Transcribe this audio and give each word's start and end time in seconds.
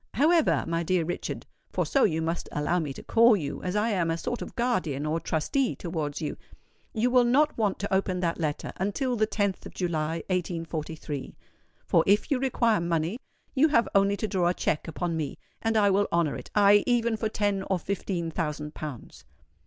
However, 0.15 0.65
my 0.67 0.81
dear 0.81 1.05
Richard—for 1.05 1.85
so 1.85 2.05
you 2.05 2.23
must 2.23 2.49
allow 2.51 2.79
me 2.79 2.91
to 2.91 3.03
call 3.03 3.37
you, 3.37 3.61
as 3.61 3.75
I 3.75 3.89
am 3.89 4.09
a 4.09 4.17
sort 4.17 4.41
of 4.41 4.55
guardian 4.55 5.05
or 5.05 5.19
trustee 5.19 5.75
towards 5.75 6.21
you—you 6.23 7.11
will 7.11 7.23
not 7.23 7.55
want 7.55 7.77
to 7.77 7.93
open 7.93 8.19
that 8.21 8.39
letter 8.39 8.73
until 8.77 9.15
the 9.15 9.27
10th 9.27 9.63
of 9.67 9.75
July, 9.75 10.23
1843; 10.31 11.35
for 11.85 12.03
if 12.07 12.31
you 12.31 12.39
require 12.39 12.81
money, 12.81 13.19
you 13.53 13.67
have 13.67 13.87
only 13.93 14.17
to 14.17 14.27
draw 14.27 14.47
a 14.49 14.55
cheque 14.55 14.87
upon 14.87 15.15
me, 15.15 15.37
and 15.61 15.77
I 15.77 15.91
will 15.91 16.07
honour 16.11 16.35
it—aye, 16.35 16.83
even 16.87 17.15
for 17.15 17.29
ten 17.29 17.61
or 17.69 17.77
fifteen 17.77 18.31
thousand 18.31 18.73
pounds." 18.73 19.23